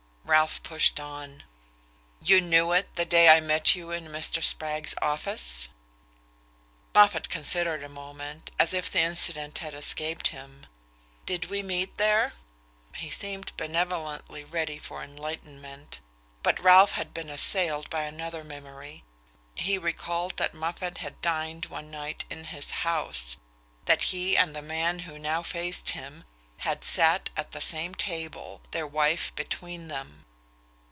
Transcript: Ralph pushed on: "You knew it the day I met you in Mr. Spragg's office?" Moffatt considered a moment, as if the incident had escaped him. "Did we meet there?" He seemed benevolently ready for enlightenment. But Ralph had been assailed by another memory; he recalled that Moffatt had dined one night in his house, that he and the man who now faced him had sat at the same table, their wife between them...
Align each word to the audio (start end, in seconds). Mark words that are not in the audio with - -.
Ralph 0.23 0.63
pushed 0.63 0.97
on: 0.97 1.43
"You 2.21 2.39
knew 2.39 2.71
it 2.71 2.95
the 2.95 3.03
day 3.03 3.27
I 3.27 3.41
met 3.41 3.75
you 3.75 3.91
in 3.91 4.07
Mr. 4.07 4.41
Spragg's 4.41 4.95
office?" 5.01 5.67
Moffatt 6.95 7.27
considered 7.27 7.83
a 7.83 7.89
moment, 7.89 8.49
as 8.57 8.73
if 8.73 8.89
the 8.89 9.01
incident 9.01 9.57
had 9.57 9.73
escaped 9.73 10.29
him. 10.29 10.67
"Did 11.25 11.47
we 11.49 11.61
meet 11.61 11.97
there?" 11.97 12.31
He 12.95 13.09
seemed 13.11 13.51
benevolently 13.57 14.45
ready 14.45 14.79
for 14.79 15.03
enlightenment. 15.03 15.99
But 16.43 16.61
Ralph 16.63 16.93
had 16.93 17.13
been 17.13 17.29
assailed 17.29 17.89
by 17.89 18.03
another 18.03 18.45
memory; 18.45 19.03
he 19.53 19.77
recalled 19.77 20.37
that 20.37 20.53
Moffatt 20.53 20.99
had 20.99 21.19
dined 21.21 21.65
one 21.65 21.91
night 21.91 22.23
in 22.29 22.45
his 22.45 22.71
house, 22.71 23.35
that 23.83 24.03
he 24.05 24.37
and 24.37 24.55
the 24.55 24.61
man 24.61 24.99
who 24.99 25.19
now 25.19 25.43
faced 25.43 25.89
him 25.89 26.23
had 26.59 26.83
sat 26.83 27.31
at 27.35 27.53
the 27.53 27.59
same 27.61 27.95
table, 27.95 28.61
their 28.69 28.85
wife 28.85 29.33
between 29.35 29.87
them... 29.87 30.23